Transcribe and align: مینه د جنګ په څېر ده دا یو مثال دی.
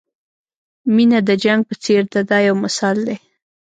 مینه 0.95 1.19
د 1.27 1.29
جنګ 1.43 1.61
په 1.69 1.75
څېر 1.83 2.01
ده 2.13 2.21
دا 2.29 2.37
یو 2.47 2.55
مثال 2.65 2.97
دی. 3.07 3.17